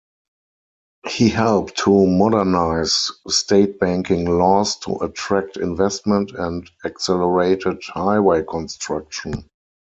[1.07, 9.45] He helped to modernize state banking laws to attract investment and accelerated highway construction.